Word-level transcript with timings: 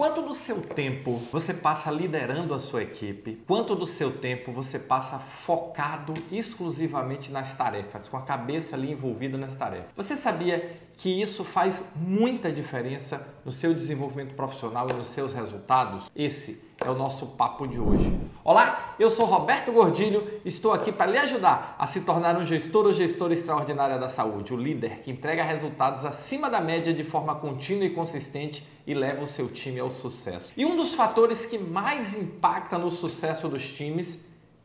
Quanto 0.00 0.22
do 0.22 0.32
seu 0.32 0.62
tempo 0.62 1.20
você 1.30 1.52
passa 1.52 1.90
liderando 1.90 2.54
a 2.54 2.58
sua 2.58 2.82
equipe? 2.82 3.42
Quanto 3.46 3.76
do 3.76 3.84
seu 3.84 4.10
tempo 4.10 4.50
você 4.50 4.78
passa 4.78 5.18
focado 5.18 6.14
exclusivamente 6.32 7.30
nas 7.30 7.52
tarefas, 7.52 8.08
com 8.08 8.16
a 8.16 8.22
cabeça 8.22 8.74
ali 8.74 8.92
envolvida 8.92 9.36
nas 9.36 9.56
tarefas? 9.56 9.90
Você 9.94 10.16
sabia 10.16 10.74
que 10.96 11.20
isso 11.20 11.44
faz 11.44 11.84
muita 11.94 12.50
diferença 12.50 13.26
no 13.44 13.52
seu 13.52 13.74
desenvolvimento 13.74 14.34
profissional 14.34 14.88
e 14.88 14.94
nos 14.94 15.08
seus 15.08 15.34
resultados? 15.34 16.10
Esse 16.16 16.58
é 16.82 16.88
o 16.88 16.94
nosso 16.94 17.26
papo 17.26 17.66
de 17.66 17.78
hoje. 17.78 18.10
Olá, 18.42 18.94
eu 18.98 19.10
sou 19.10 19.26
Roberto 19.26 19.70
Gordilho, 19.70 20.40
estou 20.46 20.72
aqui 20.72 20.90
para 20.90 21.10
lhe 21.10 21.18
ajudar 21.18 21.76
a 21.78 21.86
se 21.86 22.00
tornar 22.00 22.38
um 22.38 22.44
gestor 22.44 22.86
ou 22.86 22.92
gestora 22.94 23.34
extraordinária 23.34 23.98
da 23.98 24.08
saúde, 24.08 24.54
o 24.54 24.56
líder 24.56 25.00
que 25.00 25.10
entrega 25.10 25.44
resultados 25.44 26.06
acima 26.06 26.48
da 26.48 26.58
média 26.58 26.94
de 26.94 27.04
forma 27.04 27.34
contínua 27.34 27.84
e 27.84 27.90
consistente 27.90 28.66
e 28.86 28.94
leva 28.94 29.22
o 29.22 29.26
seu 29.26 29.48
time 29.48 29.78
ao 29.78 29.90
sucesso. 29.90 30.54
E 30.56 30.64
um 30.64 30.74
dos 30.74 30.94
fatores 30.94 31.44
que 31.44 31.58
mais 31.58 32.14
impacta 32.14 32.78
no 32.78 32.90
sucesso 32.90 33.46
dos 33.46 33.70
times 33.70 34.18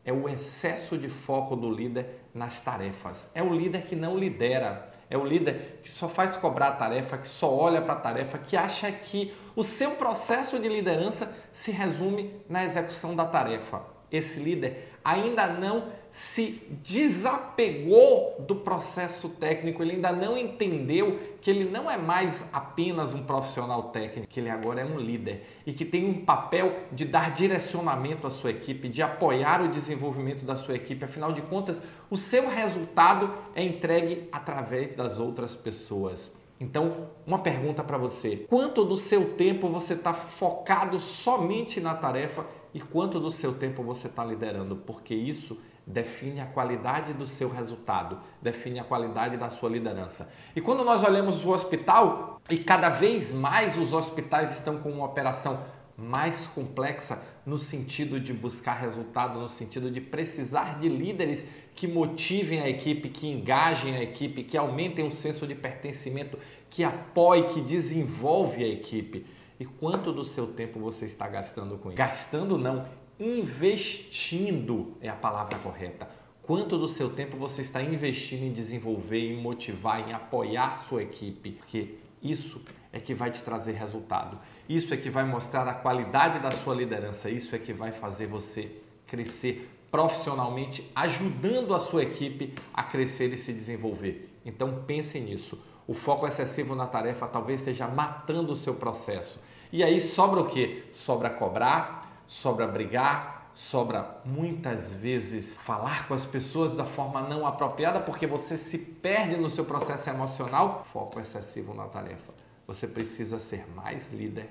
é 0.06 0.12
o 0.12 0.28
excesso 0.28 0.96
de 0.96 1.08
foco 1.08 1.56
do 1.56 1.68
líder 1.68 2.20
nas 2.32 2.60
tarefas. 2.60 3.28
É 3.34 3.42
o 3.42 3.52
líder 3.52 3.82
que 3.82 3.96
não 3.96 4.16
lidera, 4.16 4.88
é 5.10 5.18
o 5.18 5.24
líder 5.24 5.80
que 5.82 5.90
só 5.90 6.08
faz 6.08 6.36
cobrar 6.36 6.68
a 6.68 6.72
tarefa, 6.76 7.18
que 7.18 7.26
só 7.26 7.52
olha 7.52 7.82
para 7.82 7.94
a 7.94 8.00
tarefa, 8.00 8.38
que 8.38 8.56
acha 8.56 8.90
que 8.92 9.34
o 9.56 9.64
seu 9.64 9.90
processo 9.92 10.60
de 10.60 10.68
liderança 10.68 11.34
se 11.52 11.72
resume 11.72 12.40
na 12.48 12.64
execução 12.64 13.16
da 13.16 13.26
tarefa. 13.26 13.95
Esse 14.10 14.38
líder 14.38 14.92
ainda 15.04 15.46
não 15.46 15.84
se 16.10 16.62
desapegou 16.82 18.36
do 18.40 18.56
processo 18.56 19.28
técnico, 19.28 19.82
ele 19.82 19.92
ainda 19.92 20.10
não 20.10 20.36
entendeu 20.36 21.18
que 21.40 21.50
ele 21.50 21.68
não 21.68 21.90
é 21.90 21.96
mais 21.96 22.42
apenas 22.52 23.12
um 23.12 23.22
profissional 23.22 23.90
técnico, 23.90 24.26
ele 24.36 24.48
agora 24.48 24.80
é 24.80 24.84
um 24.84 24.98
líder 24.98 25.46
e 25.66 25.72
que 25.72 25.84
tem 25.84 26.08
um 26.08 26.24
papel 26.24 26.74
de 26.90 27.04
dar 27.04 27.32
direcionamento 27.32 28.26
à 28.26 28.30
sua 28.30 28.50
equipe, 28.50 28.88
de 28.88 29.02
apoiar 29.02 29.62
o 29.62 29.68
desenvolvimento 29.68 30.44
da 30.44 30.56
sua 30.56 30.74
equipe. 30.74 31.04
Afinal 31.04 31.32
de 31.32 31.42
contas, 31.42 31.82
o 32.10 32.16
seu 32.16 32.48
resultado 32.48 33.30
é 33.54 33.62
entregue 33.62 34.28
através 34.32 34.96
das 34.96 35.20
outras 35.20 35.54
pessoas. 35.54 36.32
Então, 36.58 37.08
uma 37.26 37.38
pergunta 37.38 37.84
para 37.84 37.98
você: 37.98 38.46
quanto 38.48 38.84
do 38.84 38.96
seu 38.96 39.34
tempo 39.34 39.68
você 39.68 39.92
está 39.92 40.14
focado 40.14 40.98
somente 40.98 41.80
na 41.80 41.94
tarefa 41.94 42.46
e 42.76 42.78
quanto 42.78 43.18
do 43.18 43.30
seu 43.30 43.54
tempo 43.54 43.82
você 43.82 44.06
está 44.06 44.22
liderando? 44.22 44.76
Porque 44.76 45.14
isso 45.14 45.56
define 45.86 46.40
a 46.40 46.44
qualidade 46.44 47.14
do 47.14 47.26
seu 47.26 47.48
resultado, 47.48 48.18
define 48.42 48.78
a 48.78 48.84
qualidade 48.84 49.38
da 49.38 49.48
sua 49.48 49.70
liderança. 49.70 50.28
E 50.54 50.60
quando 50.60 50.84
nós 50.84 51.02
olhamos 51.02 51.42
o 51.42 51.52
hospital, 51.52 52.38
e 52.50 52.58
cada 52.58 52.90
vez 52.90 53.32
mais 53.32 53.78
os 53.78 53.94
hospitais 53.94 54.52
estão 54.52 54.76
com 54.76 54.90
uma 54.90 55.06
operação 55.06 55.64
mais 55.96 56.46
complexa 56.48 57.18
no 57.46 57.56
sentido 57.56 58.20
de 58.20 58.34
buscar 58.34 58.74
resultado, 58.74 59.40
no 59.40 59.48
sentido 59.48 59.90
de 59.90 60.02
precisar 60.02 60.78
de 60.78 60.86
líderes 60.86 61.46
que 61.74 61.88
motivem 61.88 62.60
a 62.60 62.68
equipe, 62.68 63.08
que 63.08 63.26
engajem 63.26 63.96
a 63.96 64.02
equipe, 64.02 64.42
que 64.42 64.58
aumentem 64.58 65.06
o 65.06 65.10
senso 65.10 65.46
de 65.46 65.54
pertencimento, 65.54 66.38
que 66.68 66.84
apoie, 66.84 67.44
que 67.44 67.62
desenvolve 67.62 68.62
a 68.62 68.68
equipe. 68.68 69.24
E 69.58 69.64
quanto 69.64 70.12
do 70.12 70.22
seu 70.22 70.46
tempo 70.48 70.78
você 70.78 71.06
está 71.06 71.26
gastando 71.28 71.78
com 71.78 71.88
isso? 71.88 71.96
Gastando 71.96 72.58
não, 72.58 72.82
investindo 73.18 74.96
é 75.00 75.08
a 75.08 75.14
palavra 75.14 75.58
correta. 75.58 76.08
Quanto 76.42 76.78
do 76.78 76.86
seu 76.86 77.10
tempo 77.10 77.36
você 77.36 77.62
está 77.62 77.82
investindo 77.82 78.44
em 78.44 78.52
desenvolver, 78.52 79.32
em 79.32 79.40
motivar, 79.40 80.08
em 80.08 80.12
apoiar 80.12 80.86
sua 80.88 81.02
equipe? 81.02 81.52
Porque 81.52 81.94
isso 82.22 82.60
é 82.92 83.00
que 83.00 83.14
vai 83.14 83.30
te 83.30 83.40
trazer 83.40 83.72
resultado. 83.72 84.38
Isso 84.68 84.92
é 84.94 84.96
que 84.96 85.10
vai 85.10 85.24
mostrar 85.24 85.66
a 85.66 85.74
qualidade 85.74 86.38
da 86.38 86.50
sua 86.50 86.74
liderança. 86.74 87.28
Isso 87.28 87.54
é 87.56 87.58
que 87.58 87.72
vai 87.72 87.90
fazer 87.90 88.26
você 88.26 88.70
crescer 89.06 89.68
profissionalmente, 89.90 90.88
ajudando 90.94 91.74
a 91.74 91.78
sua 91.78 92.02
equipe 92.02 92.52
a 92.72 92.82
crescer 92.82 93.32
e 93.32 93.36
se 93.36 93.52
desenvolver. 93.52 94.35
Então 94.46 94.84
pense 94.86 95.18
nisso. 95.18 95.58
O 95.86 95.92
foco 95.92 96.26
excessivo 96.26 96.74
na 96.74 96.86
tarefa 96.86 97.26
talvez 97.26 97.60
esteja 97.60 97.88
matando 97.88 98.52
o 98.52 98.56
seu 98.56 98.74
processo. 98.74 99.40
E 99.72 99.82
aí 99.82 100.00
sobra 100.00 100.40
o 100.40 100.46
que? 100.46 100.84
Sobra 100.92 101.28
cobrar, 101.28 102.22
sobra 102.28 102.66
brigar, 102.66 103.50
sobra 103.52 104.20
muitas 104.24 104.92
vezes 104.92 105.56
falar 105.58 106.06
com 106.06 106.14
as 106.14 106.24
pessoas 106.24 106.76
da 106.76 106.84
forma 106.84 107.20
não 107.22 107.46
apropriada 107.46 108.00
porque 108.00 108.26
você 108.26 108.56
se 108.56 108.78
perde 108.78 109.36
no 109.36 109.50
seu 109.50 109.64
processo 109.64 110.08
emocional. 110.08 110.86
Foco 110.92 111.18
excessivo 111.18 111.74
na 111.74 111.88
tarefa. 111.88 112.32
Você 112.66 112.86
precisa 112.86 113.40
ser 113.40 113.66
mais 113.74 114.12
líder 114.12 114.48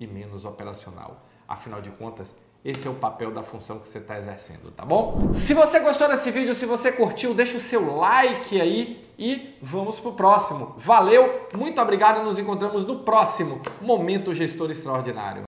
e 0.00 0.06
menos 0.06 0.44
operacional. 0.44 1.24
Afinal 1.48 1.80
de 1.80 1.90
contas, 1.90 2.34
esse 2.64 2.86
é 2.86 2.90
o 2.90 2.94
papel 2.94 3.30
da 3.30 3.42
função 3.42 3.78
que 3.78 3.88
você 3.88 3.98
está 3.98 4.18
exercendo, 4.18 4.70
tá 4.70 4.84
bom? 4.84 5.32
Se 5.34 5.54
você 5.54 5.78
gostou 5.80 6.08
desse 6.08 6.30
vídeo, 6.30 6.54
se 6.54 6.66
você 6.66 6.90
curtiu, 6.90 7.32
deixa 7.32 7.56
o 7.56 7.60
seu 7.60 7.96
like 7.96 8.60
aí 8.60 9.04
e 9.18 9.56
vamos 9.62 9.98
pro 10.00 10.12
próximo. 10.12 10.74
Valeu, 10.76 11.46
muito 11.54 11.80
obrigado, 11.80 12.24
nos 12.24 12.38
encontramos 12.38 12.84
no 12.84 13.00
próximo 13.00 13.60
Momento 13.80 14.34
Gestor 14.34 14.70
Extraordinário. 14.70 15.44